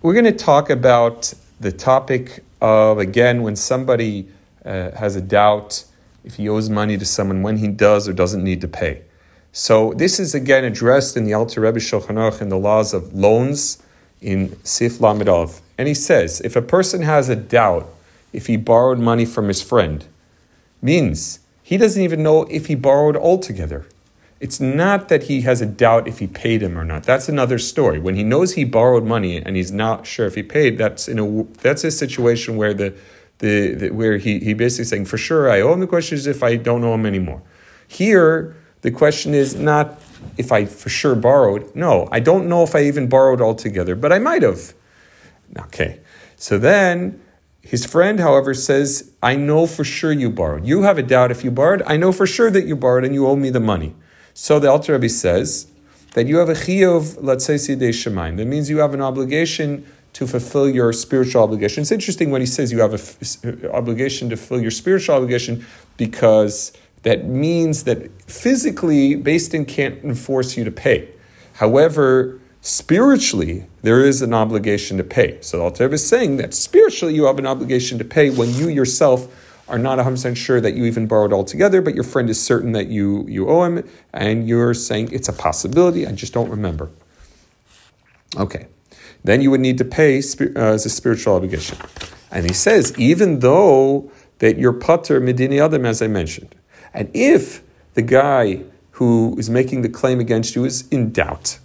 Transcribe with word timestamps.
we're 0.00 0.12
going 0.12 0.24
to 0.24 0.32
talk 0.32 0.70
about 0.70 1.34
the 1.58 1.72
topic 1.72 2.44
of, 2.60 2.98
again, 2.98 3.42
when 3.42 3.56
somebody 3.56 4.28
uh, 4.64 4.92
has 4.92 5.16
a 5.16 5.20
doubt 5.20 5.84
if 6.24 6.36
he 6.36 6.48
owes 6.48 6.70
money 6.70 6.96
to 6.96 7.04
someone, 7.04 7.42
when 7.42 7.56
he 7.56 7.68
does 7.68 8.08
or 8.08 8.12
doesn't 8.12 8.44
need 8.44 8.60
to 8.60 8.68
pay. 8.68 9.02
So 9.50 9.92
this 9.94 10.20
is 10.20 10.34
again 10.34 10.64
addressed 10.64 11.16
in 11.16 11.24
the 11.24 11.34
Alter 11.34 11.62
Rebbe 11.62 11.78
Shulchan 11.78 12.14
Aruch 12.14 12.40
in 12.40 12.48
the 12.48 12.58
laws 12.58 12.92
of 12.94 13.14
loans 13.14 13.82
in 14.20 14.62
Sif 14.64 14.98
Lamidov. 14.98 15.60
And 15.76 15.88
he 15.88 15.94
says, 15.94 16.40
if 16.42 16.54
a 16.54 16.62
person 16.62 17.02
has 17.02 17.28
a 17.28 17.36
doubt 17.36 17.88
if 18.32 18.46
he 18.46 18.56
borrowed 18.56 18.98
money 18.98 19.24
from 19.24 19.48
his 19.48 19.62
friend, 19.62 20.04
means 20.82 21.40
he 21.62 21.76
doesn't 21.76 22.02
even 22.02 22.22
know 22.22 22.44
if 22.44 22.66
he 22.66 22.74
borrowed 22.74 23.16
altogether. 23.16 23.86
It's 24.40 24.60
not 24.60 25.08
that 25.08 25.24
he 25.24 25.40
has 25.40 25.60
a 25.60 25.66
doubt 25.66 26.06
if 26.06 26.20
he 26.20 26.28
paid 26.28 26.62
him 26.62 26.78
or 26.78 26.84
not. 26.84 27.02
That's 27.02 27.28
another 27.28 27.58
story. 27.58 27.98
When 27.98 28.14
he 28.14 28.22
knows 28.22 28.54
he 28.54 28.64
borrowed 28.64 29.04
money 29.04 29.36
and 29.36 29.56
he's 29.56 29.72
not 29.72 30.06
sure 30.06 30.26
if 30.26 30.36
he 30.36 30.44
paid, 30.44 30.78
that's 30.78 31.08
in 31.08 31.18
a 31.18 31.42
that's 31.60 31.82
a 31.82 31.90
situation 31.90 32.56
where 32.56 32.72
the, 32.72 32.94
the, 33.38 33.74
the 33.74 33.90
where 33.90 34.18
he, 34.18 34.38
he 34.38 34.54
basically 34.54 34.84
saying 34.84 35.06
for 35.06 35.18
sure 35.18 35.50
I 35.50 35.60
owe 35.60 35.72
him. 35.72 35.80
The 35.80 35.88
question 35.88 36.16
is 36.16 36.26
if 36.26 36.42
I 36.42 36.56
don't 36.56 36.84
owe 36.84 36.94
him 36.94 37.04
anymore. 37.04 37.42
Here 37.88 38.56
the 38.82 38.92
question 38.92 39.34
is 39.34 39.56
not 39.56 40.00
if 40.36 40.52
I 40.52 40.66
for 40.66 40.88
sure 40.88 41.16
borrowed. 41.16 41.74
No, 41.74 42.08
I 42.12 42.20
don't 42.20 42.48
know 42.48 42.62
if 42.62 42.76
I 42.76 42.84
even 42.84 43.08
borrowed 43.08 43.40
altogether, 43.40 43.96
but 43.96 44.12
I 44.12 44.20
might 44.20 44.42
have. 44.42 44.72
Okay, 45.58 46.00
so 46.36 46.58
then 46.58 47.20
his 47.60 47.84
friend, 47.84 48.20
however, 48.20 48.54
says, 48.54 49.12
I 49.22 49.36
know 49.36 49.66
for 49.66 49.84
sure 49.84 50.12
you 50.12 50.30
borrowed. 50.30 50.64
You 50.64 50.82
have 50.82 50.96
a 50.96 51.02
doubt 51.02 51.30
if 51.30 51.44
you 51.44 51.50
borrowed. 51.50 51.82
I 51.86 51.96
know 51.96 52.12
for 52.12 52.26
sure 52.26 52.50
that 52.50 52.66
you 52.66 52.76
borrowed 52.76 53.04
and 53.04 53.14
you 53.14 53.26
owe 53.26 53.36
me 53.36 53.50
the 53.50 53.60
money. 53.60 53.94
So 54.40 54.60
the 54.60 54.70
Alter 54.70 54.92
Rebbe 54.92 55.08
says 55.08 55.66
that 56.14 56.28
you 56.28 56.36
have 56.36 56.48
a 56.48 56.52
chiyuv, 56.52 57.18
let's 57.20 57.44
say, 57.44 57.56
shemaim. 57.56 58.36
That 58.36 58.46
means 58.46 58.70
you 58.70 58.78
have 58.78 58.94
an 58.94 59.02
obligation 59.02 59.84
to 60.12 60.28
fulfill 60.28 60.68
your 60.68 60.92
spiritual 60.92 61.42
obligation. 61.42 61.80
It's 61.80 61.90
interesting 61.90 62.30
when 62.30 62.40
he 62.40 62.46
says 62.46 62.70
you 62.70 62.78
have 62.78 62.94
an 62.94 63.64
uh, 63.64 63.68
obligation 63.70 64.30
to 64.30 64.36
fulfill 64.36 64.62
your 64.62 64.70
spiritual 64.70 65.16
obligation 65.16 65.66
because 65.96 66.72
that 67.02 67.24
means 67.24 67.82
that 67.82 68.12
physically, 68.30 69.16
Beis 69.16 69.50
Din 69.50 69.64
can't 69.64 70.04
enforce 70.04 70.56
you 70.56 70.62
to 70.62 70.70
pay. 70.70 71.08
However, 71.54 72.40
spiritually, 72.60 73.66
there 73.82 74.04
is 74.04 74.22
an 74.22 74.32
obligation 74.32 74.98
to 74.98 75.04
pay. 75.04 75.38
So 75.40 75.56
the 75.56 75.64
Alter 75.64 75.84
Rebbe 75.86 75.94
is 75.94 76.06
saying 76.06 76.36
that 76.36 76.54
spiritually 76.54 77.12
you 77.12 77.24
have 77.24 77.40
an 77.40 77.46
obligation 77.46 77.98
to 77.98 78.04
pay 78.04 78.30
when 78.30 78.54
you 78.54 78.68
yourself 78.68 79.26
are 79.68 79.78
not 79.78 79.98
100% 79.98 80.36
sure 80.36 80.60
that 80.60 80.74
you 80.74 80.84
even 80.84 81.06
borrowed 81.06 81.32
altogether, 81.32 81.82
but 81.82 81.94
your 81.94 82.04
friend 82.04 82.30
is 82.30 82.42
certain 82.42 82.72
that 82.72 82.88
you, 82.88 83.26
you 83.28 83.48
owe 83.48 83.64
him, 83.64 83.88
and 84.12 84.48
you're 84.48 84.74
saying 84.74 85.10
it's 85.12 85.28
a 85.28 85.32
possibility, 85.32 86.06
I 86.06 86.12
just 86.12 86.32
don't 86.32 86.50
remember. 86.50 86.90
Okay. 88.36 88.66
Then 89.24 89.40
you 89.40 89.50
would 89.50 89.60
need 89.60 89.78
to 89.78 89.84
pay 89.84 90.18
uh, 90.18 90.60
as 90.60 90.86
a 90.86 90.90
spiritual 90.90 91.34
obligation. 91.34 91.78
And 92.30 92.46
he 92.46 92.54
says, 92.54 92.96
even 92.98 93.40
though 93.40 94.10
that 94.38 94.58
you're 94.58 94.72
putter 94.72 95.20
medini 95.20 95.62
adam, 95.62 95.84
as 95.84 96.00
I 96.00 96.06
mentioned, 96.06 96.54
and 96.94 97.10
if 97.14 97.62
the 97.94 98.02
guy 98.02 98.62
who 98.92 99.36
is 99.38 99.50
making 99.50 99.82
the 99.82 99.88
claim 99.88 100.20
against 100.20 100.54
you 100.54 100.64
is 100.64 100.86
in 100.88 101.12
doubt, 101.12 101.58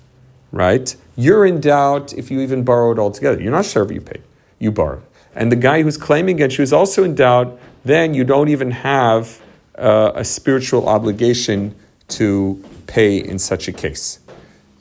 right? 0.52 0.96
You're 1.16 1.46
in 1.46 1.60
doubt 1.60 2.14
if 2.14 2.32
you 2.32 2.40
even 2.42 2.64
borrowed 2.64 3.00
altogether. 3.00 3.42
You're 3.42 3.52
not 3.52 3.66
sure 3.66 3.84
if 3.84 3.92
you 3.92 4.02
paid. 4.02 4.24
You 4.60 4.72
borrowed. 4.72 5.04
And 5.36 5.52
the 5.52 5.56
guy 5.56 5.82
who's 5.82 5.98
claiming 5.98 6.36
against 6.36 6.58
you 6.58 6.64
is 6.64 6.74
also 6.74 7.04
in 7.04 7.16
doubt, 7.16 7.60
then 7.86 8.14
you 8.14 8.24
don't 8.24 8.50
even 8.50 8.72
have 8.72 9.42
uh, 9.78 10.12
a 10.16 10.24
spiritual 10.24 10.88
obligation 10.88 11.76
to 12.08 12.64
pay 12.88 13.18
in 13.18 13.40
such 13.40 13.68
a 13.68 13.72
case. 13.72 14.20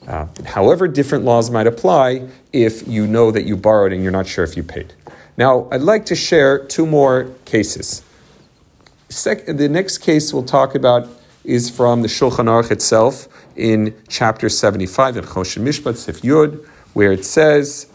Uh, 0.07 0.27
however, 0.45 0.87
different 0.87 1.23
laws 1.23 1.49
might 1.49 1.67
apply 1.67 2.27
if 2.51 2.87
you 2.87 3.07
know 3.07 3.31
that 3.31 3.45
you 3.45 3.55
borrowed 3.55 3.93
and 3.93 4.03
you're 4.03 4.11
not 4.11 4.27
sure 4.27 4.43
if 4.43 4.57
you 4.57 4.63
paid. 4.63 4.93
Now, 5.37 5.67
I'd 5.71 5.81
like 5.81 6.05
to 6.07 6.15
share 6.15 6.63
two 6.65 6.85
more 6.85 7.31
cases. 7.45 8.03
Sec- 9.09 9.45
the 9.45 9.69
next 9.69 9.99
case 9.99 10.33
we'll 10.33 10.43
talk 10.43 10.75
about 10.75 11.07
is 11.43 11.69
from 11.69 12.01
the 12.01 12.07
Shulchan 12.07 12.45
Aruch 12.45 12.71
itself 12.71 13.27
in 13.55 13.95
chapter 14.07 14.49
75 14.49 15.17
in 15.17 15.23
Choshen 15.23 15.63
Mishpat 15.63 15.97
Sif 15.97 16.21
Yud, 16.21 16.65
where 16.93 17.11
it 17.11 17.25
says, 17.25 17.87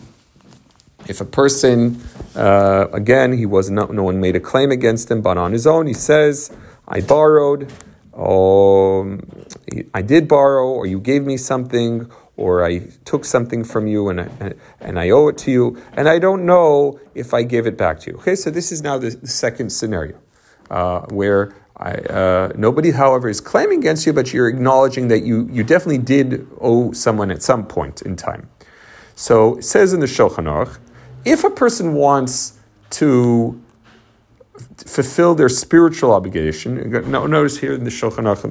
if 1.06 1.20
a 1.20 1.24
person, 1.24 2.00
uh, 2.38 2.88
again, 2.92 3.32
he 3.32 3.46
was 3.46 3.70
not, 3.70 3.92
no 3.92 4.04
one 4.04 4.20
made 4.20 4.36
a 4.36 4.40
claim 4.40 4.70
against 4.70 5.10
him, 5.10 5.20
but 5.20 5.36
on 5.36 5.52
his 5.52 5.66
own, 5.66 5.86
he 5.86 5.94
says, 5.94 6.50
I 6.86 7.00
borrowed, 7.00 7.70
um, 8.14 9.20
I 9.92 10.02
did 10.02 10.28
borrow, 10.28 10.68
or 10.68 10.86
you 10.86 11.00
gave 11.00 11.24
me 11.24 11.36
something, 11.36 12.10
or 12.36 12.64
I 12.64 12.90
took 13.04 13.24
something 13.24 13.64
from 13.64 13.86
you 13.88 14.08
and 14.08 14.20
I, 14.20 14.54
and 14.80 14.98
I 14.98 15.10
owe 15.10 15.28
it 15.28 15.36
to 15.38 15.50
you, 15.50 15.82
and 15.92 16.08
I 16.08 16.18
don't 16.18 16.46
know 16.46 17.00
if 17.14 17.34
I 17.34 17.42
give 17.42 17.66
it 17.66 17.76
back 17.76 18.00
to 18.00 18.12
you. 18.12 18.16
Okay, 18.18 18.36
so 18.36 18.50
this 18.50 18.70
is 18.70 18.80
now 18.82 18.96
the, 18.96 19.10
the 19.10 19.26
second 19.26 19.70
scenario 19.70 20.16
uh, 20.70 21.00
where 21.10 21.54
I, 21.76 21.92
uh, 21.94 22.52
nobody, 22.56 22.92
however, 22.92 23.28
is 23.28 23.40
claiming 23.40 23.80
against 23.80 24.06
you, 24.06 24.12
but 24.12 24.32
you're 24.32 24.48
acknowledging 24.48 25.08
that 25.08 25.20
you, 25.20 25.48
you 25.50 25.64
definitely 25.64 25.98
did 25.98 26.46
owe 26.60 26.92
someone 26.92 27.30
at 27.30 27.42
some 27.42 27.66
point 27.66 28.02
in 28.02 28.16
time. 28.16 28.48
So 29.14 29.58
it 29.58 29.64
says 29.64 29.92
in 29.92 30.00
the 30.00 30.06
Shulchan 30.06 30.44
Aruch, 30.44 30.78
if 31.28 31.44
a 31.44 31.50
person 31.50 31.92
wants 31.92 32.58
to 32.90 33.60
fulfill 34.86 35.34
their 35.34 35.48
spiritual 35.48 36.12
obligation. 36.12 36.90
Notice 37.10 37.58
here 37.58 37.74
in 37.74 37.84
the 37.84 37.90
Shulchan 37.90 38.24
Aruch 38.24 38.44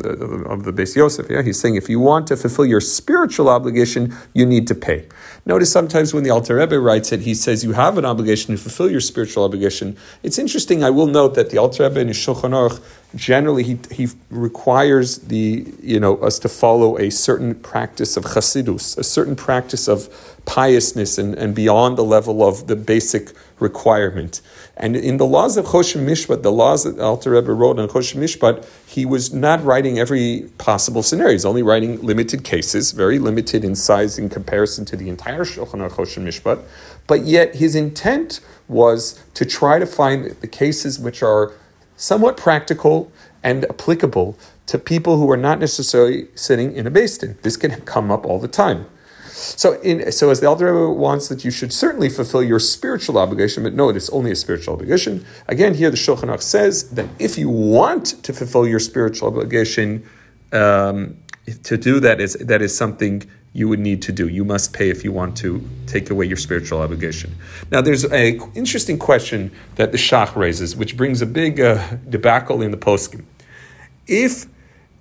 of 0.52 0.64
the, 0.64 0.74
Beis 0.74 0.96
Yosef, 0.96 1.30
yeah, 1.30 1.42
he's 1.42 1.60
saying 1.60 1.76
if 1.76 1.90
you 1.90 2.00
want 2.00 2.28
to 2.28 2.36
fulfill 2.36 2.66
your 2.66 2.82
spiritual 2.82 3.50
obligation, 3.50 4.16
you 4.34 4.46
need 4.46 4.68
to 4.68 4.76
pay. 4.76 5.08
Notice 5.46 5.72
sometimes 5.72 6.14
when 6.14 6.24
the 6.24 6.30
Alter 6.30 6.56
Rebbe 6.56 6.80
writes 6.80 7.12
it, 7.12 7.22
he 7.22 7.34
says 7.34 7.64
you 7.64 7.72
have 7.74 7.98
an 7.98 8.06
obligation 8.06 8.56
to 8.56 8.62
fulfill 8.62 8.92
your 8.92 9.00
spiritual 9.00 9.46
obligation. 9.46 9.96
It's 10.22 10.38
interesting. 10.38 10.84
I 10.84 10.90
will 10.90 11.08
note 11.08 11.36
that 11.36 11.50
the 11.50 11.58
Alter 11.58 11.84
Rebbe 11.84 12.02
in 12.02 12.08
Shulchan 12.10 12.52
Aruch 12.52 12.82
generally 13.16 13.64
he, 13.64 13.80
he 13.92 14.08
requires 14.30 15.20
the 15.20 15.74
you 15.82 16.00
know 16.00 16.18
us 16.18 16.40
to 16.40 16.50
follow 16.50 16.98
a 16.98 17.10
certain 17.10 17.56
practice 17.56 18.18
of 18.18 18.26
chassidus, 18.26 18.98
a 18.98 19.04
certain 19.04 19.36
practice 19.36 19.88
of 19.88 20.10
piousness 20.46 21.18
and, 21.18 21.34
and 21.36 21.56
beyond 21.56 21.98
the 21.98 22.04
level 22.04 22.46
of 22.48 22.68
the 22.68 22.76
basic 22.76 23.32
requirement. 23.60 24.42
And 24.76 24.96
in 24.96 25.18
the 25.18 25.26
laws 25.26 25.58
of 25.58 25.66
Choshen 25.66 26.06
Mishpat, 26.18 26.42
the 26.44 26.52
laws 26.52 26.84
that 26.84 27.00
Alter 27.00 27.32
Rebbe 27.32 27.54
wrote 27.54 27.80
on 27.80 27.88
Choshen 27.88 28.22
Mishpat, 28.22 28.68
he 28.88 29.06
was 29.06 29.34
not 29.34 29.64
writing 29.64 30.00
every 30.00 30.50
possible 30.58 31.04
scenario. 31.04 31.34
He's 31.34 31.46
only 31.46 31.64
writing 31.64 32.02
limited 32.02 32.44
cases, 32.44 32.92
very 32.92 33.20
limited 33.20 33.64
in 33.64 33.76
size 33.76 34.18
in 34.18 34.30
comparison 34.30 34.86
to 34.86 34.96
the 34.96 35.10
entire 35.10 35.46
Shulchan 35.46 35.88
Aruch 35.88 36.18
Mishpat. 36.24 36.64
But 37.06 37.26
yet 37.26 37.56
his 37.56 37.76
intent 37.76 38.40
was 38.68 39.24
to 39.34 39.46
try 39.46 39.80
to 39.80 39.86
find 39.86 40.32
the 40.42 40.48
cases 40.48 41.00
which 41.00 41.24
are 41.24 41.54
somewhat 41.96 42.38
practical 42.38 43.12
and 43.44 43.66
applicable 43.66 44.38
to 44.68 44.78
people 44.78 45.18
who 45.18 45.30
are 45.32 45.38
not 45.38 45.60
necessarily 45.60 46.28
sitting 46.36 46.76
in 46.76 46.86
a 46.86 46.92
Beis 46.92 47.20
Din. 47.20 47.38
This 47.42 47.56
can 47.58 47.80
come 47.82 48.12
up 48.12 48.26
all 48.26 48.40
the 48.40 48.48
time. 48.48 48.86
So, 49.38 49.80
in, 49.82 50.12
so 50.12 50.32
as 50.32 50.40
the 50.40 50.48
Alter 50.48 50.74
Rebbe 50.74 50.90
wants 50.90 51.28
that 51.28 51.46
you 51.46 51.52
should 51.52 51.72
certainly 51.72 52.10
fulfill 52.10 52.42
your 52.42 52.60
spiritual 52.60 53.20
obligation, 53.20 53.62
but 53.62 53.76
no, 53.76 53.90
it 53.90 53.96
is 53.96 54.10
only 54.10 54.32
a 54.32 54.36
spiritual 54.36 54.74
obligation. 54.74 55.26
Again, 55.48 55.76
here 55.76 55.92
the 55.92 55.98
Shulchan 55.98 56.24
Aruch 56.24 56.42
says 56.42 56.90
that 56.92 57.08
if 57.20 57.38
you 57.38 57.48
want 57.48 58.24
to 58.24 58.34
fulfill 58.34 58.68
your 58.68 58.80
spiritual 58.80 59.28
obligation, 59.28 60.04
um, 60.52 61.18
to 61.64 61.78
do 61.78 62.00
that 62.00 62.20
is 62.20 62.34
that 62.34 62.64
is 62.64 62.76
something 62.76 63.24
you 63.54 63.68
would 63.68 63.80
need 63.80 64.02
to 64.04 64.12
do. 64.12 64.28
You 64.28 64.44
must 64.44 64.74
pay 64.74 64.90
if 64.90 65.04
you 65.04 65.12
want 65.12 65.38
to 65.38 65.68
take 65.86 66.10
away 66.10 66.26
your 66.26 66.38
spiritual 66.38 66.82
obligation. 66.82 67.36
Now, 67.72 67.82
there's 67.82 68.06
an 68.06 68.42
interesting 68.56 68.98
question 68.98 69.52
that 69.76 69.92
the 69.92 69.98
Shach 69.98 70.36
raises, 70.36 70.76
which 70.76 70.98
brings 70.98 71.22
a 71.22 71.26
big 71.28 71.60
uh, 71.60 71.98
debacle 72.10 72.62
in 72.64 72.72
the 72.72 72.78
poskim. 72.78 73.26
If 74.08 74.46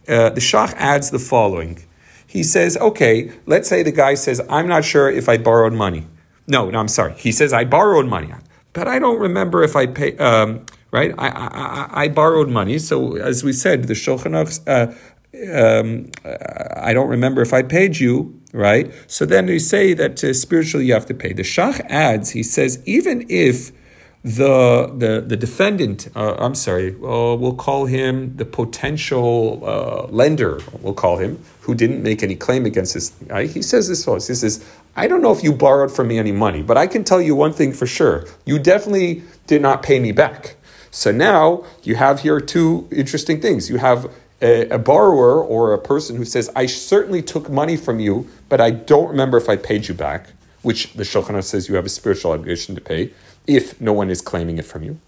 uh, 0.08 0.30
the 0.30 0.40
Shach 0.40 0.74
adds 0.74 1.10
the 1.10 1.18
following, 1.18 1.85
he 2.36 2.42
says, 2.42 2.76
okay, 2.76 3.32
let's 3.46 3.66
say 3.66 3.82
the 3.82 3.90
guy 3.90 4.12
says, 4.12 4.42
I'm 4.50 4.68
not 4.68 4.84
sure 4.84 5.10
if 5.10 5.26
I 5.26 5.38
borrowed 5.38 5.72
money. 5.72 6.06
No, 6.46 6.68
no, 6.68 6.78
I'm 6.78 6.88
sorry. 6.88 7.14
He 7.14 7.32
says, 7.32 7.50
I 7.54 7.64
borrowed 7.64 8.06
money, 8.06 8.30
but 8.74 8.86
I 8.86 8.98
don't 8.98 9.18
remember 9.18 9.62
if 9.62 9.74
I 9.74 9.86
pay. 9.86 10.18
Um, 10.18 10.66
right? 10.90 11.14
I, 11.16 11.28
I, 11.28 12.02
I, 12.02 12.08
borrowed 12.08 12.50
money. 12.50 12.78
So, 12.78 13.16
as 13.16 13.42
we 13.42 13.54
said, 13.54 13.84
the 13.84 13.94
Shulchan 13.94 14.34
uh, 14.36 14.92
um, 15.56 16.10
I 16.76 16.92
don't 16.92 17.08
remember 17.08 17.40
if 17.40 17.54
I 17.54 17.62
paid 17.62 17.98
you, 17.98 18.38
right? 18.52 18.92
So 19.06 19.24
then 19.24 19.46
we 19.46 19.58
say 19.58 19.94
that 19.94 20.22
uh, 20.22 20.34
spiritually 20.34 20.84
you 20.84 20.92
have 20.92 21.06
to 21.06 21.14
pay. 21.14 21.32
The 21.32 21.42
Shach 21.42 21.80
adds, 21.88 22.30
he 22.30 22.42
says, 22.42 22.82
even 22.84 23.24
if 23.30 23.72
the 24.26 24.92
the 24.92 25.20
the 25.24 25.36
defendant, 25.36 26.08
uh, 26.16 26.34
I'm 26.36 26.56
sorry, 26.56 26.90
uh, 26.96 27.36
we'll 27.36 27.54
call 27.54 27.86
him 27.86 28.36
the 28.36 28.44
potential 28.44 29.62
uh, 29.64 30.06
lender. 30.08 30.58
We'll 30.80 30.94
call 30.94 31.18
him 31.18 31.38
who 31.60 31.76
didn't 31.76 32.02
make 32.02 32.24
any 32.24 32.34
claim 32.34 32.66
against 32.66 32.94
this. 32.94 33.14
He 33.54 33.62
says 33.62 33.86
this 33.86 34.04
He 34.04 34.34
says, 34.34 34.68
"I 34.96 35.06
don't 35.06 35.22
know 35.22 35.30
if 35.30 35.44
you 35.44 35.52
borrowed 35.52 35.94
from 35.94 36.08
me 36.08 36.18
any 36.18 36.32
money, 36.32 36.62
but 36.62 36.76
I 36.76 36.88
can 36.88 37.04
tell 37.04 37.22
you 37.22 37.36
one 37.36 37.52
thing 37.52 37.72
for 37.72 37.86
sure: 37.86 38.26
you 38.44 38.58
definitely 38.58 39.22
did 39.46 39.62
not 39.62 39.84
pay 39.84 40.00
me 40.00 40.10
back." 40.10 40.56
So 40.90 41.12
now 41.12 41.64
you 41.84 41.94
have 41.94 42.20
here 42.20 42.40
two 42.40 42.88
interesting 42.90 43.40
things. 43.40 43.70
You 43.70 43.76
have 43.76 44.12
a, 44.42 44.68
a, 44.70 44.78
borrower 44.78 45.40
or 45.40 45.72
a 45.72 45.78
person 45.78 46.16
who 46.16 46.24
says, 46.24 46.50
I 46.56 46.66
certainly 46.66 47.22
took 47.22 47.50
money 47.50 47.76
from 47.76 48.00
you, 48.00 48.28
but 48.48 48.62
I 48.62 48.70
don't 48.70 49.08
remember 49.08 49.36
if 49.36 49.48
I 49.48 49.56
paid 49.56 49.88
you 49.88 49.94
back, 49.94 50.28
which 50.62 50.94
the 50.94 51.02
Shulchan 51.02 51.42
says 51.44 51.68
you 51.68 51.74
have 51.74 51.84
a 51.84 51.90
spiritual 51.90 52.32
obligation 52.32 52.74
to 52.76 52.80
pay 52.80 53.12
if 53.46 53.80
no 53.80 53.92
one 53.92 54.10
is 54.10 54.20
claiming 54.20 54.58
it 54.58 54.64
from 54.64 54.82
you. 54.82 54.98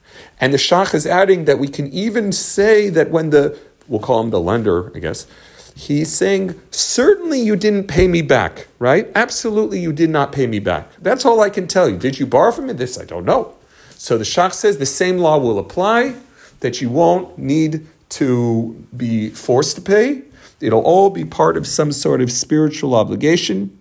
And 0.40 0.52
the 0.52 0.58
Shach 0.58 0.94
is 0.94 1.06
adding 1.06 1.44
that 1.44 1.58
we 1.58 1.68
can 1.68 1.92
even 1.92 2.32
say 2.32 2.88
that 2.90 3.10
when 3.10 3.30
the, 3.30 3.58
we'll 3.86 4.00
call 4.00 4.20
him 4.20 4.30
the 4.30 4.40
lender, 4.40 4.94
I 4.94 4.98
guess, 5.00 5.26
he's 5.74 6.12
saying, 6.12 6.60
certainly 6.70 7.40
you 7.40 7.56
didn't 7.56 7.88
pay 7.88 8.08
me 8.08 8.22
back, 8.22 8.68
right? 8.78 9.10
Absolutely 9.14 9.80
you 9.80 9.92
did 9.92 10.10
not 10.10 10.32
pay 10.32 10.46
me 10.46 10.58
back. 10.58 10.90
That's 11.00 11.24
all 11.24 11.40
I 11.40 11.50
can 11.50 11.66
tell 11.66 11.88
you. 11.88 11.96
Did 11.96 12.18
you 12.18 12.26
borrow 12.26 12.52
from 12.52 12.66
me? 12.66 12.72
This 12.72 12.98
I 12.98 13.04
don't 13.04 13.24
know. 13.24 13.54
So 13.90 14.16
the 14.16 14.24
Shach 14.24 14.52
says 14.52 14.78
the 14.78 14.86
same 14.86 15.18
law 15.18 15.38
will 15.38 15.58
apply, 15.58 16.14
that 16.60 16.80
you 16.80 16.90
won't 16.90 17.38
need 17.38 17.86
to 18.10 18.84
be 18.96 19.30
forced 19.30 19.76
to 19.76 19.82
pay. 19.82 20.22
It'll 20.60 20.82
all 20.82 21.10
be 21.10 21.24
part 21.24 21.56
of 21.56 21.66
some 21.66 21.92
sort 21.92 22.20
of 22.20 22.32
spiritual 22.32 22.94
obligation 22.94 23.78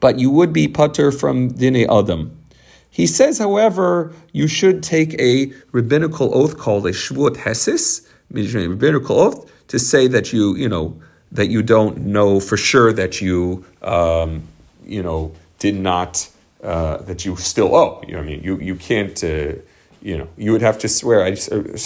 but 0.00 0.18
you 0.18 0.30
would 0.30 0.52
be 0.52 0.68
putter 0.68 1.10
from 1.10 1.48
dine 1.48 1.86
adam. 1.90 2.36
He 2.98 3.06
says, 3.06 3.38
however, 3.38 4.12
you 4.32 4.48
should 4.48 4.82
take 4.82 5.14
a 5.20 5.52
rabbinical 5.70 6.36
oath 6.36 6.58
called 6.58 6.84
a 6.84 6.90
shvuot 6.90 7.36
hesis, 7.36 8.04
rabbinical 8.28 9.20
oath, 9.20 9.68
to 9.68 9.78
say 9.78 10.08
that 10.08 10.32
you, 10.32 10.56
you 10.56 10.68
know, 10.68 11.00
that 11.30 11.46
you 11.46 11.62
don't 11.62 11.98
know 11.98 12.40
for 12.40 12.56
sure 12.56 12.92
that 12.92 13.20
you, 13.20 13.64
um, 13.82 14.42
you 14.84 15.00
know, 15.00 15.32
did 15.60 15.76
not, 15.76 16.28
uh, 16.64 16.96
that 17.02 17.24
you 17.24 17.36
still 17.36 17.76
owe. 17.76 18.02
You 18.04 18.14
know, 18.14 18.18
I 18.18 18.24
mean, 18.24 18.42
you 18.42 18.58
you 18.58 18.74
can't, 18.74 19.22
uh, 19.22 19.52
you 20.02 20.18
know, 20.18 20.28
you 20.36 20.50
would 20.50 20.62
have 20.62 20.80
to 20.80 20.88
swear. 20.88 21.22
I, 21.22 21.36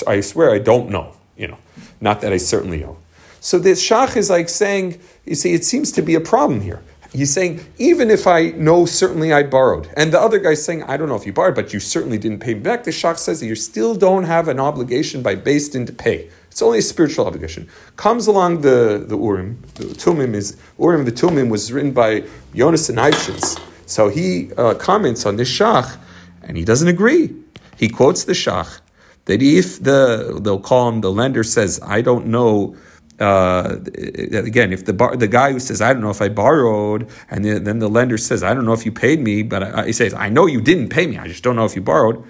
I 0.07 0.23
swear 0.23 0.51
I 0.55 0.61
don't 0.61 0.89
know. 0.89 1.15
You 1.37 1.49
know, 1.49 1.59
not 2.01 2.23
that 2.23 2.33
I 2.33 2.39
certainly 2.39 2.83
owe. 2.85 2.97
So 3.39 3.59
this 3.59 3.87
shach 3.87 4.17
is 4.17 4.31
like 4.31 4.49
saying, 4.49 4.99
you 5.27 5.35
see, 5.35 5.53
it 5.53 5.67
seems 5.67 5.93
to 5.93 6.01
be 6.01 6.15
a 6.15 6.21
problem 6.21 6.63
here 6.63 6.83
he's 7.13 7.33
saying, 7.33 7.61
even 7.79 8.11
if 8.11 8.27
I 8.27 8.51
know 8.51 8.87
certainly 8.87 9.33
I 9.33 9.43
borrowed, 9.43 9.89
and 9.97 10.13
the 10.13 10.21
other 10.21 10.39
guy's 10.39 10.65
saying, 10.65 10.83
I 10.85 10.97
don't 10.97 11.09
know 11.09 11.17
if 11.17 11.27
you 11.27 11.33
borrowed, 11.33 11.55
but 11.55 11.73
you 11.73 11.81
certainly 11.81 12.19
didn't 12.19 12.41
pay 12.41 12.55
me 12.55 12.61
back, 12.61 12.85
the 12.85 12.91
Shach 12.91 13.19
says 13.19 13.41
that 13.41 13.47
you 13.47 13.55
still 13.55 13.95
don't 13.95 14.25
have 14.25 14.49
an 14.49 14.59
obligation 14.59 15.23
by 15.23 15.37
Beis 15.37 15.71
Din 15.73 15.87
to 15.87 15.93
pay. 15.93 16.31
It's 16.51 16.63
only 16.63 16.79
a 16.79 16.83
spiritual 16.83 17.27
obligation. 17.27 17.69
Comes 17.97 18.27
along 18.27 18.61
the, 18.61 19.05
the 19.07 19.17
Urim, 19.17 19.63
the 19.75 19.85
Tumim 19.85 20.35
is, 20.35 20.57
Urim 20.79 21.07
VeTumim 21.07 21.49
was 21.49 21.73
written 21.73 21.93
by 21.93 22.23
Yonasan 22.55 22.97
Eybeschutz. 22.97 23.61
So 23.87 24.09
he 24.09 24.53
uh, 24.55 24.75
comments 24.75 25.25
on 25.27 25.37
this 25.37 25.51
Shach, 25.51 25.99
and 26.43 26.57
he 26.57 26.65
doesn't 26.65 26.89
agree. 26.89 27.35
He 27.79 27.89
quotes 27.89 28.25
the 28.25 28.33
Shach 28.33 28.81
that 29.27 29.41
if 29.41 29.83
the, 29.83 30.41
they'll 30.43 30.61
call 30.61 30.89
him, 30.89 31.01
the 31.01 31.13
lender 31.13 31.45
says, 31.45 31.81
I 31.83 32.01
don't 32.01 32.27
know 32.27 32.77
uh, 33.23 33.79
again, 34.51 34.73
if 34.73 34.85
the 34.85 34.93
bar, 34.93 35.17
the 35.17 35.29
guy 35.29 35.53
who 35.53 35.61
says, 35.61 35.81
"I 35.81 35.93
don't 35.93 36.03
know 36.03 36.11
if 36.11 36.21
I 36.21 36.29
borrowed," 36.29 37.09
and 37.31 37.45
the, 37.45 37.59
then 37.59 37.79
the 37.79 37.89
lender 37.89 38.19
says, 38.19 38.43
"I 38.43 38.53
don't 38.55 38.65
know 38.65 38.73
if 38.73 38.85
you 38.85 38.93
paid 38.93 39.21
me," 39.21 39.43
but 39.43 39.63
I, 39.63 39.87
he 39.87 39.93
says, 39.93 40.13
"I 40.15 40.29
know 40.29 40.47
you 40.47 40.61
didn't 40.61 40.89
pay 40.89 41.07
me. 41.07 41.19
I 41.19 41.29
just 41.29 41.43
don't 41.43 41.57
know 41.57 41.65
if 41.65 41.75
you 41.77 41.83
borrowed." 41.83 42.25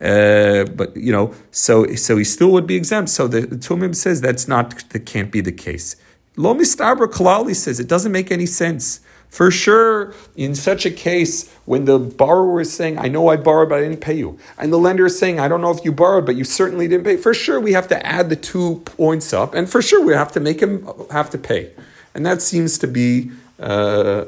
Uh, 0.00 0.64
but 0.64 0.96
you 0.96 1.12
know, 1.12 1.32
so 1.50 1.86
so 1.94 2.16
he 2.16 2.24
still 2.24 2.50
would 2.50 2.66
be 2.66 2.74
exempt. 2.74 3.10
So 3.10 3.28
the, 3.28 3.42
the 3.42 3.56
Tumim 3.56 3.94
says 3.94 4.20
that's 4.20 4.48
not 4.48 4.88
that 4.90 5.06
can't 5.06 5.30
be 5.30 5.40
the 5.40 5.52
case. 5.52 5.96
Lo 6.36 6.52
mistabra 6.54 7.06
kalali 7.06 7.54
says 7.54 7.78
it 7.78 7.88
doesn't 7.88 8.12
make 8.12 8.30
any 8.32 8.46
sense. 8.46 9.00
For 9.34 9.50
sure, 9.50 10.14
in 10.36 10.54
such 10.54 10.86
a 10.86 10.92
case, 10.92 11.52
when 11.64 11.86
the 11.86 11.98
borrower 11.98 12.60
is 12.60 12.72
saying, 12.72 13.00
I 13.00 13.08
know 13.08 13.30
I 13.30 13.36
borrowed, 13.36 13.68
but 13.68 13.78
I 13.78 13.80
didn't 13.80 14.00
pay 14.00 14.14
you, 14.14 14.38
and 14.56 14.72
the 14.72 14.78
lender 14.78 15.06
is 15.06 15.18
saying, 15.18 15.40
I 15.40 15.48
don't 15.48 15.60
know 15.60 15.72
if 15.72 15.84
you 15.84 15.90
borrowed, 15.90 16.24
but 16.24 16.36
you 16.36 16.44
certainly 16.44 16.86
didn't 16.86 17.02
pay, 17.02 17.16
for 17.16 17.34
sure 17.34 17.58
we 17.58 17.72
have 17.72 17.88
to 17.88 18.06
add 18.06 18.28
the 18.28 18.36
two 18.36 18.76
points 18.84 19.32
up, 19.32 19.52
and 19.52 19.68
for 19.68 19.82
sure 19.82 20.06
we 20.06 20.12
have 20.12 20.30
to 20.34 20.40
make 20.40 20.60
him 20.60 20.88
have 21.10 21.30
to 21.30 21.38
pay. 21.38 21.72
And 22.14 22.24
that 22.24 22.42
seems 22.42 22.78
to 22.78 22.86
be 22.86 23.32
uh, 23.58 24.26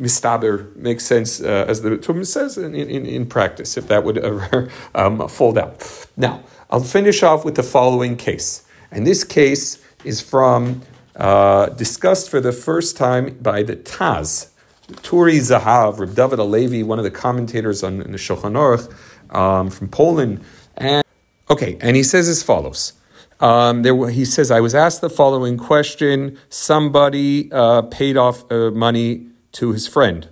mistaber, 0.00 0.74
makes 0.74 1.04
sense, 1.04 1.40
uh, 1.40 1.66
as 1.68 1.82
the 1.82 1.90
Tumim 1.90 2.26
says, 2.26 2.58
in, 2.58 2.74
in, 2.74 3.06
in, 3.06 3.26
practice, 3.26 3.76
if 3.76 3.86
that 3.86 4.02
would 4.02 4.18
ever 4.18 4.68
um, 4.96 5.28
fold 5.28 5.58
out. 5.58 6.08
Now, 6.16 6.42
I'll 6.70 6.80
finish 6.80 7.22
off 7.22 7.44
with 7.44 7.54
the 7.54 7.62
following 7.62 8.16
case. 8.16 8.64
And 8.90 9.06
this 9.06 9.22
case 9.22 9.78
is 10.02 10.20
from 10.20 10.82
uh, 11.20 11.68
discussed 11.68 12.30
for 12.30 12.40
the 12.40 12.52
first 12.52 12.96
time 12.96 13.36
by 13.40 13.62
the 13.62 13.76
Taz. 13.76 14.48
Turei 14.88 15.38
Zahav, 15.38 15.98
Reb 15.98 16.14
David 16.14 16.38
Alevi, 16.38 16.82
one 16.82 16.98
of 16.98 17.04
the 17.04 17.10
commentators 17.10 17.84
on 17.84 17.98
the 17.98 18.18
Shulchan 18.18 18.54
Aruch 18.54 18.90
um, 19.36 19.70
from 19.70 19.88
Poland. 19.88 20.42
And 20.76 21.04
okay, 21.48 21.76
and 21.80 21.94
he 21.94 22.02
says 22.02 22.28
as 22.28 22.42
follows. 22.42 22.94
Um, 23.38 23.82
there, 23.82 24.08
he 24.08 24.24
says, 24.24 24.50
I 24.50 24.60
was 24.60 24.74
asked 24.74 25.00
the 25.00 25.10
following 25.10 25.56
question. 25.56 26.38
Somebody 26.48 27.50
uh, 27.52 27.82
paid 27.82 28.16
off 28.16 28.50
uh, 28.50 28.70
money 28.70 29.28
to 29.52 29.72
his 29.72 29.86
friend. 29.86 30.28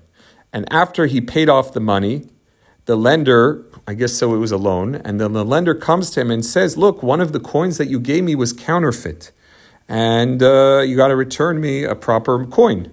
And 0.53 0.71
after 0.73 1.07
he 1.07 1.21
paid 1.21 1.49
off 1.49 1.73
the 1.73 1.81
money, 1.81 2.29
the 2.87 2.97
lender, 2.97 3.65
I 3.87 3.95
guess 3.95 4.15
so 4.15 4.35
it 4.35 4.39
was 4.39 4.53
a 4.53 4.57
loan, 4.57 4.97
and 4.97 5.21
then 5.21 5.33
the 5.35 5.45
lender 5.45 5.75
comes 5.75 6.11
to 6.11 6.21
him 6.21 6.31
and 6.31 6.45
says, 6.45 6.77
Look, 6.77 7.03
one 7.03 7.21
of 7.21 7.33
the 7.33 7.41
coins 7.41 7.79
that 7.79 7.89
you 7.89 8.01
gave 8.01 8.25
me 8.25 8.35
was 8.35 8.53
counterfeit 8.53 9.33
and 9.89 10.43
uh, 10.43 10.83
you 10.87 10.97
got 10.97 11.09
to 11.09 11.17
return 11.17 11.61
me 11.61 11.85
a 11.85 11.95
proper 11.95 12.45
coin. 12.45 12.93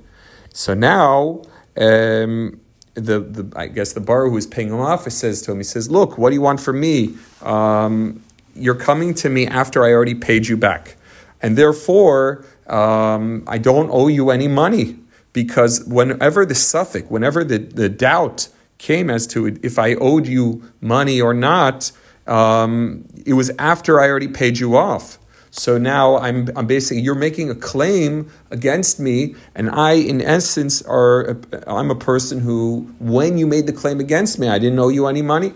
So 0.53 0.74
now, 0.74 1.42
um, 1.77 2.59
the, 2.94 3.19
the 3.19 3.51
I 3.56 3.68
guess 3.68 3.94
the 3.94 4.00
borrower 4.00 4.30
who 4.30 4.38
is 4.38 4.47
paying 4.47 4.69
him 4.69 4.80
off 4.80 5.09
says 5.12 5.42
to 5.44 5.51
him, 5.51 5.57
he 5.57 5.63
says, 5.63 5.92
"Look, 5.92 6.18
what 6.18 6.30
do 6.30 6.36
you 6.36 6.42
want 6.42 6.62
from 6.62 6.80
me? 6.80 7.15
Um, 7.42 8.24
you're 8.56 8.75
coming 8.75 9.13
to 9.15 9.30
me 9.30 9.45
after 9.47 9.83
I 9.83 9.92
already 9.92 10.15
paid 10.15 10.47
you 10.47 10.56
back, 10.56 10.95
and 11.42 11.57
therefore 11.57 12.45
um, 12.68 13.44
I 13.47 13.57
don't 13.57 13.89
owe 13.92 14.07
you 14.07 14.30
any 14.30 14.47
money 14.47 14.97
because 15.33 15.83
whenever 15.83 16.45
the 16.45 16.53
safek, 16.53 17.12
whenever 17.12 17.44
the, 17.44 17.57
the 17.57 17.89
doubt 17.89 18.47
came 18.77 19.09
as 19.09 19.27
to 19.27 19.47
if 19.62 19.77
I 19.77 19.95
owed 19.95 20.25
you 20.25 20.71
money 20.80 21.19
or 21.19 21.33
not, 21.33 21.92
um, 22.27 23.06
it 23.25 23.33
was 23.33 23.51
after 23.59 24.00
I 24.00 24.07
already 24.07 24.30
paid 24.30 24.59
you 24.59 24.77
off." 24.77 25.19
So 25.57 25.78
now 25.78 26.18
I'm, 26.18 26.50
I'm 26.57 26.68
basically, 26.68 27.02
you're 27.02 27.16
making 27.16 27.50
a 27.50 27.56
claim 27.56 28.30
against 28.52 29.00
me, 29.00 29.36
and 29.56 29.69
I, 29.69 29.94
in 29.94 30.22
essence, 30.22 30.81
are 30.81 31.38
I'm 31.66 31.90
a 31.90 31.96
person 31.96 32.42
who, 32.42 32.94
when 33.00 33.38
you 33.38 33.48
made 33.48 33.66
the 33.66 33.72
claim 33.72 34.02
against 34.02 34.38
me, 34.38 34.50
I 34.50 34.60
didn't 34.60 34.78
owe 34.80 34.90
you 34.90 35.07
any 35.07 35.22
money, 35.22 35.54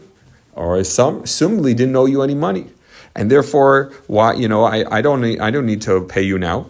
or 0.53 0.81
some 0.85 1.23
assumedly 1.23 1.75
didn't 1.75 1.97
owe 1.97 2.05
you 2.05 2.21
any 2.21 2.33
money, 2.33 2.67
and 3.13 3.29
therefore, 3.29 3.91
why 4.07 4.35
you 4.35 4.47
know 4.47 4.63
I, 4.63 4.85
I 4.89 5.01
don't 5.01 5.23
I 5.41 5.51
don't 5.51 5.65
need 5.65 5.81
to 5.81 5.99
pay 5.99 6.21
you 6.21 6.39
now. 6.39 6.67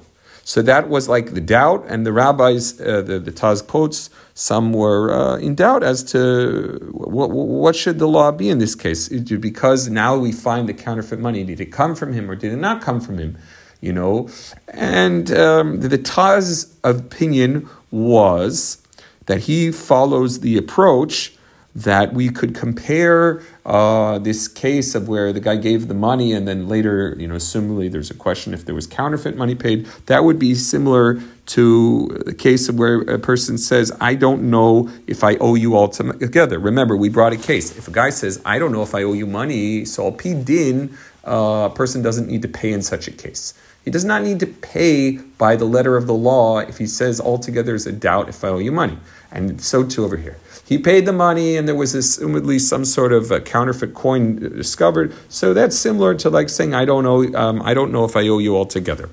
So 0.49 0.63
that 0.63 0.89
was 0.89 1.07
like 1.07 1.35
the 1.35 1.41
doubt, 1.41 1.85
and 1.87 2.07
the 2.07 2.11
rabbis, 2.11 2.81
uh, 2.81 3.03
the, 3.03 3.19
the 3.19 3.31
Taz 3.31 3.61
quotes, 3.61 4.09
some 4.33 4.73
were 4.73 5.13
uh, 5.13 5.37
in 5.37 5.53
doubt 5.53 5.83
as 5.83 6.01
to 6.05 6.89
what, 6.91 7.29
what 7.29 7.75
should 7.75 7.99
the 7.99 8.07
law 8.07 8.31
be 8.31 8.49
in 8.49 8.57
this 8.57 8.73
case. 8.73 9.09
Because 9.09 9.89
now 9.89 10.17
we 10.17 10.31
find 10.31 10.67
the 10.67 10.73
counterfeit 10.73 11.19
money. 11.19 11.43
Did 11.43 11.61
it 11.61 11.67
come 11.67 11.93
from 11.93 12.13
him 12.13 12.31
or 12.31 12.35
did 12.35 12.51
it 12.51 12.55
not 12.55 12.81
come 12.81 12.99
from 12.99 13.19
him? 13.19 13.37
You 13.79 13.93
know, 13.93 14.27
and 14.69 15.31
um, 15.31 15.81
the 15.81 15.99
Taz 15.99 16.73
opinion 16.83 17.69
was 17.91 18.81
that 19.27 19.41
he 19.41 19.71
follows 19.71 20.39
the 20.39 20.57
approach 20.57 21.37
that 21.83 22.13
we 22.13 22.29
could 22.29 22.53
compare 22.53 23.41
uh, 23.65 24.19
this 24.19 24.47
case 24.47 24.95
of 24.95 25.07
where 25.07 25.31
the 25.31 25.39
guy 25.39 25.55
gave 25.55 25.87
the 25.87 25.93
money 25.93 26.33
and 26.33 26.45
then 26.45 26.67
later, 26.67 27.15
you 27.17 27.27
know, 27.27 27.37
similarly, 27.37 27.87
there's 27.87 28.11
a 28.11 28.15
question 28.15 28.53
if 28.53 28.65
there 28.65 28.75
was 28.75 28.85
counterfeit 28.85 29.37
money 29.37 29.55
paid. 29.55 29.85
That 30.07 30.25
would 30.25 30.39
be 30.39 30.55
similar 30.55 31.21
to 31.47 32.07
the 32.25 32.33
case 32.33 32.67
of 32.67 32.77
where 32.77 33.01
a 33.01 33.17
person 33.17 33.57
says, 33.57 33.91
I 34.01 34.15
don't 34.15 34.49
know 34.49 34.89
if 35.07 35.23
I 35.23 35.35
owe 35.35 35.55
you 35.55 35.75
all 35.75 35.87
together. 35.87 36.59
Remember, 36.59 36.97
we 36.97 37.07
brought 37.07 37.31
a 37.31 37.37
case. 37.37 37.77
If 37.77 37.87
a 37.87 37.91
guy 37.91 38.09
says, 38.09 38.41
I 38.43 38.59
don't 38.59 38.73
know 38.73 38.83
if 38.83 38.93
I 38.93 39.03
owe 39.03 39.13
you 39.13 39.25
money, 39.25 39.85
so 39.85 40.05
al 40.05 40.11
pi 40.11 40.33
din, 40.33 40.97
uh, 41.25 41.69
a 41.71 41.73
person 41.73 42.01
doesn't 42.01 42.27
need 42.27 42.41
to 42.41 42.49
pay 42.49 42.73
in 42.73 42.81
such 42.81 43.07
a 43.07 43.11
case. 43.11 43.53
He 43.85 43.91
does 43.91 44.03
not 44.03 44.21
need 44.21 44.39
to 44.41 44.47
pay 44.47 45.17
by 45.37 45.55
the 45.55 45.65
letter 45.65 45.95
of 45.95 46.05
the 46.05 46.13
law 46.13 46.59
if 46.59 46.77
he 46.77 46.85
says 46.85 47.21
altogether 47.21 47.73
is 47.73 47.87
a 47.87 47.91
doubt 47.93 48.27
if 48.27 48.43
I 48.43 48.49
owe 48.49 48.59
you 48.59 48.71
money. 48.71 48.97
And 49.31 49.61
so 49.61 49.85
too 49.85 50.03
over 50.03 50.17
here. 50.17 50.37
He 50.69 50.77
paid 50.77 51.07
the 51.07 51.13
money, 51.13 51.57
and 51.57 51.67
there 51.67 51.73
was 51.73 51.95
assumedly 51.95 52.59
some 52.61 52.85
sort 52.85 53.11
of 53.11 53.31
counterfeit 53.43 53.95
coin 53.95 54.35
discovered. 54.35 55.15
So 55.27 55.51
that's 55.51 55.75
similar 55.75 56.13
to 56.21 56.29
like 56.29 56.47
saying, 56.47 56.75
"I 56.75 56.85
don't 56.85 57.03
know, 57.03 57.19
um, 57.33 57.59
I 57.63 57.73
don't 57.73 57.91
know 57.91 58.05
if 58.05 58.15
I 58.15 58.27
owe 58.27 58.37
you 58.37 58.55
altogether." 58.55 59.09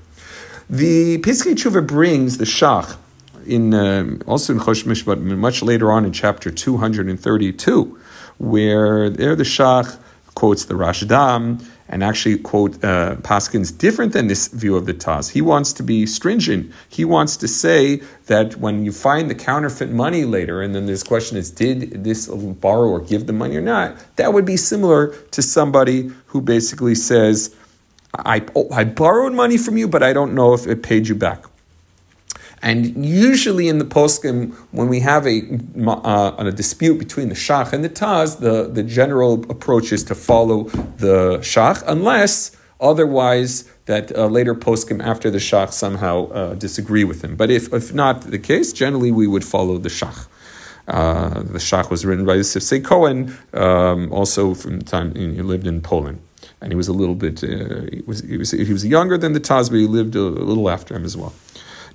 The 0.69 1.17
Pischei 1.17 1.55
Teshuva 1.55 1.81
brings 1.87 2.37
the 2.37 2.45
Shach 2.45 2.97
in 3.47 3.73
um, 3.73 4.21
also 4.27 4.53
in 4.53 4.59
Chosh 4.59 5.03
but 5.03 5.19
much 5.19 5.63
later 5.63 5.91
on 5.91 6.05
in 6.05 6.13
chapter 6.13 6.51
two 6.51 6.77
hundred 6.77 7.07
and 7.07 7.19
thirty-two, 7.19 7.97
where 8.37 9.09
there 9.09 9.35
the 9.35 9.43
Shach 9.43 9.97
quotes 10.35 10.65
the 10.65 10.75
Rashdam 10.75 11.65
and 11.89 12.03
actually 12.03 12.37
quote 12.37 12.83
uh, 12.83 13.15
Paskins 13.17 13.75
different 13.77 14.13
than 14.13 14.27
this 14.27 14.47
view 14.47 14.75
of 14.75 14.85
the 14.85 14.93
Taz. 14.93 15.31
He 15.31 15.41
wants 15.41 15.73
to 15.73 15.83
be 15.83 16.05
stringent. 16.05 16.71
He 16.89 17.05
wants 17.05 17.37
to 17.37 17.47
say 17.47 18.01
that 18.25 18.57
when 18.57 18.83
you 18.85 18.91
find 18.91 19.29
the 19.29 19.35
counterfeit 19.35 19.89
money 19.89 20.25
later, 20.25 20.61
and 20.61 20.75
then 20.75 20.85
this 20.85 21.03
question 21.03 21.37
is, 21.37 21.51
did 21.51 22.03
this 22.03 22.27
borrower 22.27 22.99
give 22.99 23.27
the 23.27 23.33
money 23.33 23.55
or 23.55 23.61
not? 23.61 23.95
That 24.17 24.33
would 24.33 24.45
be 24.45 24.57
similar 24.57 25.15
to 25.31 25.41
somebody 25.41 26.11
who 26.27 26.41
basically 26.41 26.95
says, 26.95 27.55
I, 28.13 28.45
oh, 28.55 28.69
I 28.71 28.83
borrowed 28.83 29.33
money 29.33 29.57
from 29.57 29.77
you, 29.77 29.87
but 29.87 30.03
I 30.03 30.13
don't 30.13 30.33
know 30.33 30.53
if 30.53 30.67
it 30.67 30.83
paid 30.83 31.07
you 31.07 31.15
back. 31.15 31.45
And 32.61 33.05
usually 33.05 33.67
in 33.67 33.77
the 33.77 33.85
poskim, 33.85 34.53
when 34.71 34.87
we 34.87 34.99
have 35.01 35.27
a, 35.27 35.41
uh, 35.85 36.35
a 36.37 36.51
dispute 36.51 36.97
between 36.97 37.29
the 37.29 37.35
shach 37.35 37.71
and 37.71 37.83
the 37.83 37.89
taz, 37.89 38.39
the, 38.39 38.67
the 38.67 38.83
general 38.83 39.45
approach 39.49 39.91
is 39.91 40.03
to 40.05 40.15
follow 40.15 40.63
the 40.97 41.37
shach, 41.39 41.83
unless 41.87 42.55
otherwise 42.79 43.63
that 43.85 44.15
uh, 44.15 44.25
later 44.27 44.55
poskim 44.55 45.03
after 45.03 45.29
the 45.29 45.37
shach 45.37 45.71
somehow 45.71 46.27
uh, 46.29 46.53
disagree 46.55 47.03
with 47.03 47.23
him. 47.23 47.35
But 47.35 47.51
if, 47.51 47.71
if 47.73 47.93
not 47.93 48.21
the 48.21 48.39
case, 48.39 48.73
generally 48.73 49.11
we 49.11 49.27
would 49.27 49.45
follow 49.45 49.77
the 49.77 49.89
shach. 49.89 50.27
Uh, 50.87 51.41
the 51.41 51.59
shach 51.59 51.89
was 51.91 52.05
written 52.05 52.25
by 52.25 52.37
Shabsai 52.37 52.83
Cohen, 52.83 53.37
um, 53.53 54.11
also 54.11 54.53
from 54.53 54.79
the 54.79 54.85
time 54.85 55.13
he 55.15 55.41
lived 55.41 55.67
in 55.67 55.81
Poland 55.81 56.21
and 56.61 56.71
he 56.71 56.75
was 56.75 56.87
a 56.87 56.93
little 56.93 57.15
bit 57.15 57.43
uh, 57.43 57.81
he 57.91 58.01
was 58.05 58.21
he 58.21 58.37
was 58.37 58.51
he 58.51 58.71
was 58.73 58.85
younger 58.85 59.17
than 59.17 59.33
the 59.33 59.39
Taz, 59.39 59.69
but 59.69 59.77
he 59.77 59.85
lived 59.85 60.15
a, 60.15 60.21
a 60.21 60.45
little 60.51 60.69
after 60.69 60.95
him 60.95 61.05
as 61.05 61.15
well. 61.15 61.33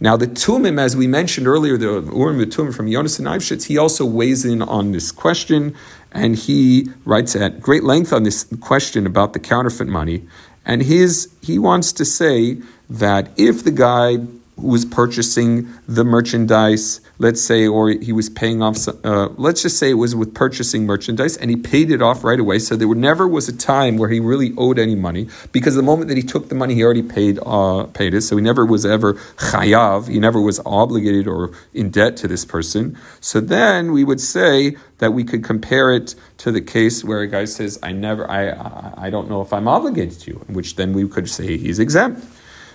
Now 0.02 0.16
the 0.16 0.26
Tumim, 0.26 0.80
as 0.80 0.96
we 0.96 1.06
mentioned 1.06 1.46
earlier, 1.46 1.76
the 1.76 1.86
Urim 1.86 2.40
Tumim 2.50 2.74
from 2.74 2.86
Yonasan 2.88 3.24
Eybeschutz, 3.24 3.66
he 3.66 3.78
also 3.78 4.04
weighs 4.04 4.44
in 4.44 4.60
on 4.60 4.90
this 4.90 5.12
question, 5.12 5.76
and 6.10 6.34
he 6.34 6.90
writes 7.04 7.36
at 7.36 7.60
great 7.60 7.84
length 7.84 8.12
on 8.12 8.24
this 8.24 8.42
question 8.60 9.06
about 9.06 9.32
the 9.32 9.38
counterfeit 9.38 9.86
money. 9.86 10.26
And 10.66 10.82
his 10.82 11.32
he 11.40 11.56
wants 11.56 11.92
to 11.92 12.04
say 12.04 12.60
that 12.90 13.30
if 13.36 13.62
the 13.62 13.70
guy 13.70 14.16
who 14.56 14.68
was 14.68 14.84
purchasing 14.84 15.68
the 15.88 16.04
merchandise, 16.04 17.00
let's 17.18 17.40
say, 17.40 17.66
or 17.66 17.88
he 17.88 18.12
was 18.12 18.28
paying 18.28 18.62
off, 18.62 18.86
uh, 19.04 19.28
let's 19.36 19.62
just 19.62 19.78
say 19.78 19.90
it 19.90 19.94
was 19.94 20.14
with 20.14 20.34
purchasing 20.34 20.84
merchandise 20.84 21.36
and 21.38 21.50
he 21.50 21.56
paid 21.56 21.90
it 21.90 22.02
off 22.02 22.22
right 22.22 22.38
away. 22.38 22.58
So 22.58 22.76
there 22.76 22.92
never 22.94 23.26
was 23.26 23.48
a 23.48 23.56
time 23.56 23.96
where 23.96 24.10
he 24.10 24.20
really 24.20 24.52
owed 24.58 24.78
any 24.78 24.94
money 24.94 25.28
because 25.52 25.74
the 25.74 25.82
moment 25.82 26.08
that 26.08 26.16
he 26.16 26.22
took 26.22 26.48
the 26.48 26.54
money, 26.54 26.74
he 26.74 26.84
already 26.84 27.02
paid 27.02 27.38
uh, 27.44 27.84
paid 27.94 28.14
it. 28.14 28.22
So 28.22 28.36
he 28.36 28.42
never 28.42 28.66
was 28.66 28.84
ever 28.84 29.14
chayav, 29.14 30.08
he 30.08 30.20
never 30.20 30.40
was 30.40 30.60
obligated 30.66 31.26
or 31.26 31.52
in 31.72 31.90
debt 31.90 32.16
to 32.18 32.28
this 32.28 32.44
person. 32.44 32.98
So 33.20 33.40
then 33.40 33.92
we 33.92 34.04
would 34.04 34.20
say 34.20 34.76
that 34.98 35.12
we 35.12 35.24
could 35.24 35.42
compare 35.42 35.92
it 35.92 36.14
to 36.38 36.52
the 36.52 36.60
case 36.60 37.02
where 37.02 37.20
a 37.20 37.26
guy 37.26 37.46
says, 37.46 37.78
I 37.82 37.92
never, 37.92 38.30
I, 38.30 39.06
I 39.06 39.10
don't 39.10 39.28
know 39.28 39.40
if 39.40 39.52
I'm 39.52 39.66
obligated 39.66 40.20
to 40.20 40.32
you, 40.32 40.36
which 40.48 40.76
then 40.76 40.92
we 40.92 41.08
could 41.08 41.28
say 41.28 41.56
he's 41.56 41.78
exempt 41.78 42.24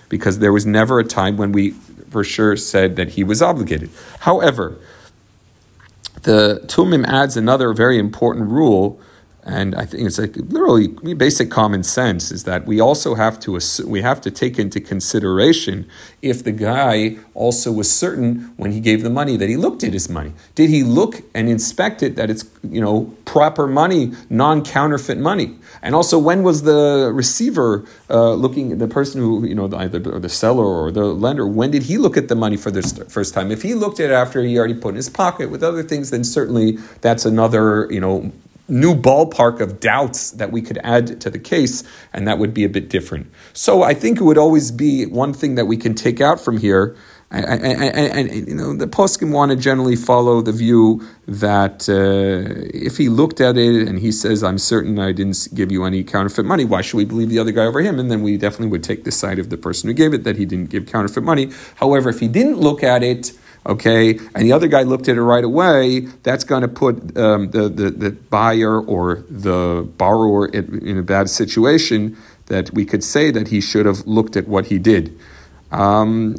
because 0.08 0.38
there 0.38 0.52
was 0.52 0.66
never 0.66 0.98
a 0.98 1.04
time 1.04 1.36
when 1.36 1.52
we 1.52 1.70
for 2.10 2.24
sure 2.24 2.56
said 2.56 2.96
that 2.96 3.10
he 3.10 3.24
was 3.24 3.42
obligated. 3.42 3.90
However, 4.20 4.78
the 6.22 6.62
Tumim 6.66 7.06
adds 7.06 7.36
another 7.36 7.72
very 7.72 7.98
important 7.98 8.50
rule 8.50 9.00
and 9.44 9.74
I 9.74 9.86
think 9.86 10.06
it's 10.06 10.18
like 10.18 10.36
literally 10.36 10.88
basic 11.14 11.50
common 11.50 11.82
sense 11.82 12.30
is 12.30 12.44
that 12.44 12.66
we 12.66 12.80
also 12.80 13.14
have 13.14 13.40
to 13.40 13.58
we 13.86 14.02
have 14.02 14.20
to 14.22 14.30
take 14.30 14.58
into 14.58 14.80
consideration 14.80 15.88
if 16.20 16.44
the 16.44 16.52
guy 16.52 17.16
also 17.34 17.70
was 17.72 17.90
certain 17.90 18.52
when 18.56 18.72
he 18.72 18.80
gave 18.80 19.02
the 19.02 19.10
money 19.10 19.36
that 19.36 19.48
he 19.48 19.56
looked 19.56 19.84
at 19.84 19.92
his 19.92 20.08
money. 20.08 20.32
Did 20.54 20.70
he 20.70 20.82
look 20.82 21.22
and 21.34 21.48
inspect 21.48 22.02
it 22.02 22.16
that 22.16 22.30
it's 22.30 22.44
you 22.62 22.80
know 22.80 23.16
proper 23.24 23.66
money, 23.66 24.12
non 24.28 24.64
counterfeit 24.64 25.18
money? 25.18 25.56
And 25.82 25.94
also 25.94 26.18
when 26.18 26.42
was 26.42 26.64
the 26.64 27.10
receiver 27.14 27.86
uh, 28.10 28.32
looking 28.32 28.78
the 28.78 28.88
person 28.88 29.20
who 29.20 29.46
you 29.46 29.54
know 29.54 29.70
either 29.74 29.98
the 29.98 30.28
seller 30.28 30.66
or 30.66 30.90
the 30.90 31.04
lender 31.04 31.46
when 31.46 31.70
did 31.70 31.84
he 31.84 31.96
look 31.96 32.16
at 32.16 32.28
the 32.28 32.36
money 32.36 32.56
for 32.56 32.70
the 32.70 32.82
first 33.08 33.34
time? 33.34 33.50
If 33.50 33.62
he 33.62 33.74
looked 33.74 34.00
at 34.00 34.10
it 34.10 34.14
after 34.14 34.42
he 34.42 34.58
already 34.58 34.74
put 34.74 34.90
in 34.90 34.96
his 34.96 35.08
pocket 35.08 35.50
with 35.50 35.62
other 35.62 35.82
things, 35.82 36.10
then 36.10 36.24
certainly 36.24 36.72
that's 37.00 37.24
another 37.24 37.86
you 37.90 38.00
know 38.00 38.32
new 38.68 38.94
ballpark 38.94 39.60
of 39.60 39.80
doubts 39.80 40.32
that 40.32 40.52
we 40.52 40.62
could 40.62 40.78
add 40.84 41.20
to 41.20 41.30
the 41.30 41.38
case, 41.38 41.82
and 42.12 42.28
that 42.28 42.38
would 42.38 42.52
be 42.52 42.64
a 42.64 42.68
bit 42.68 42.88
different. 42.88 43.30
So 43.52 43.82
I 43.82 43.94
think 43.94 44.20
it 44.20 44.24
would 44.24 44.38
always 44.38 44.70
be 44.70 45.06
one 45.06 45.32
thing 45.32 45.54
that 45.56 45.66
we 45.66 45.76
can 45.76 45.94
take 45.94 46.20
out 46.20 46.40
from 46.40 46.58
here. 46.58 46.96
And, 47.30 48.48
you 48.48 48.54
know, 48.54 48.74
the 48.74 48.86
poskim 48.86 49.32
want 49.32 49.50
to 49.50 49.56
generally 49.56 49.96
follow 49.96 50.40
the 50.40 50.52
view 50.52 51.06
that 51.26 51.86
uh, 51.86 52.66
if 52.72 52.96
he 52.96 53.10
looked 53.10 53.42
at 53.42 53.58
it 53.58 53.86
and 53.86 53.98
he 53.98 54.10
says, 54.12 54.42
"I'm 54.42 54.56
certain 54.56 54.98
I 54.98 55.12
didn't 55.12 55.48
give 55.52 55.70
you 55.70 55.84
any 55.84 56.04
counterfeit 56.04 56.46
money," 56.46 56.64
why 56.64 56.80
should 56.80 56.96
we 56.96 57.04
believe 57.04 57.28
the 57.28 57.38
other 57.38 57.52
guy 57.52 57.66
over 57.66 57.82
him? 57.82 57.98
And 57.98 58.10
then 58.10 58.22
we 58.22 58.38
definitely 58.38 58.68
would 58.68 58.82
take 58.82 59.04
the 59.04 59.12
side 59.12 59.38
of 59.38 59.50
the 59.50 59.58
person 59.58 59.88
who 59.88 59.94
gave 59.94 60.14
it 60.14 60.24
that 60.24 60.36
he 60.36 60.46
didn't 60.46 60.70
give 60.70 60.86
counterfeit 60.86 61.22
money. 61.22 61.50
However, 61.76 62.08
if 62.08 62.20
he 62.20 62.28
didn't 62.28 62.60
look 62.60 62.82
at 62.82 63.02
it 63.02 63.32
okay, 63.68 64.18
and 64.34 64.44
the 64.44 64.52
other 64.52 64.66
guy 64.66 64.82
looked 64.82 65.08
at 65.08 65.16
it 65.16 65.22
right 65.22 65.44
away, 65.44 66.00
that's 66.22 66.42
going 66.42 66.62
to 66.62 66.68
put 66.68 67.16
um, 67.16 67.50
the, 67.50 67.68
the, 67.68 67.90
the, 67.90 68.10
buyer 68.10 68.80
or 68.80 69.24
the 69.28 69.88
borrower 69.98 70.46
in, 70.46 70.86
in, 70.86 70.98
a 70.98 71.02
bad 71.02 71.28
situation 71.28 72.16
that 72.46 72.72
we 72.72 72.84
could 72.84 73.04
say 73.04 73.30
that 73.30 73.48
he 73.48 73.60
should 73.60 73.84
have 73.84 74.06
looked 74.06 74.36
at 74.36 74.48
what 74.48 74.66
he 74.66 74.78
did. 74.78 75.16
Um, 75.70 76.34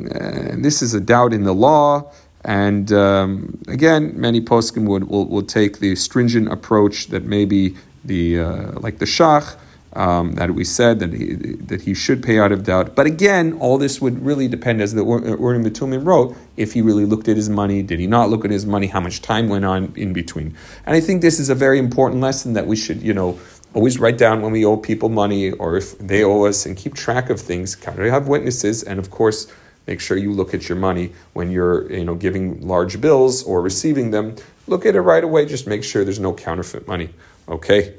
this 0.62 0.82
is 0.82 0.94
a 0.96 1.00
doubt 1.00 1.32
in 1.34 1.44
the 1.44 1.54
law. 1.54 2.12
And 2.44 2.92
um, 2.92 3.62
again, 3.68 4.20
many 4.20 4.42
poskim 4.42 4.88
would 4.88 5.10
will, 5.10 5.26
will 5.26 5.44
take 5.44 5.80
the 5.80 5.96
stringent 5.96 6.52
approach 6.52 7.08
that 7.08 7.26
maybe 7.26 7.76
the 8.04 8.40
uh, 8.40 8.80
like 8.80 9.00
the 9.00 9.06
shach 9.06 9.58
um, 9.94 10.34
that 10.34 10.52
we 10.52 10.64
said 10.64 11.00
that 11.00 11.14
he, 11.14 11.34
that 11.34 11.82
he 11.82 11.94
should 11.94 12.22
pay 12.22 12.40
out 12.40 12.52
of 12.52 12.64
doubt. 12.64 12.96
But 12.96 13.08
again, 13.08 13.54
all 13.54 13.78
this 13.78 14.00
would 14.00 14.24
really 14.24 14.48
depend, 14.48 14.82
as 14.82 14.94
the 14.94 15.04
Urim 15.04 15.64
VeTumim 15.66 16.06
wrote, 16.06 16.36
if 16.58 16.74
he 16.74 16.82
really 16.82 17.06
looked 17.06 17.28
at 17.28 17.36
his 17.36 17.50
money, 17.50 17.82
did 17.82 18.00
he 18.00 18.08
not 18.08 18.30
look 18.30 18.46
at 18.46 18.52
his 18.52 18.66
money, 18.66 18.88
how 18.88 19.00
much 19.00 19.22
time 19.22 19.50
went 19.50 19.66
on 19.66 19.94
in 19.96 20.14
between. 20.14 20.56
And 20.86 20.96
I 20.96 21.02
think 21.02 21.22
this 21.22 21.40
is 21.40 21.50
a 21.50 21.56
very 21.56 21.80
important 21.80 22.22
lesson 22.22 22.54
that 22.54 22.68
we 22.68 22.76
should, 22.76 23.02
you 23.02 23.14
know, 23.14 23.40
always 23.74 24.00
write 24.00 24.18
down 24.18 24.42
when 24.42 24.52
we 24.52 24.66
owe 24.66 24.78
people 24.78 25.10
money 25.10 25.52
or 25.52 25.78
if 25.78 25.98
they 26.00 26.24
owe 26.24 26.46
us 26.46 26.66
and 26.66 26.76
keep 26.76 26.94
track 26.96 27.30
of 27.30 27.40
things. 27.40 27.76
Of 27.76 27.98
have 27.98 28.28
witnesses, 28.28 28.84
and 28.84 29.00
of 29.00 29.10
course, 29.10 29.52
make 29.88 30.00
sure 30.00 30.18
you 30.18 30.32
look 30.32 30.54
at 30.54 30.70
your 30.70 30.78
money 30.78 31.14
when 31.34 31.52
you're, 31.52 31.92
you 31.92 32.06
know, 32.06 32.16
giving 32.16 32.68
large 32.68 33.02
bills 33.02 33.44
or 33.44 33.62
receiving 33.62 34.12
them. 34.12 34.36
Look 34.68 34.86
at 34.86 34.96
it 34.96 35.02
right 35.02 35.24
away. 35.24 35.46
Just 35.48 35.66
make 35.66 35.84
sure 35.84 36.04
there's 36.04 36.20
no 36.20 36.34
counterfeit 36.34 36.88
money. 36.88 37.10
Okay. 37.48 37.96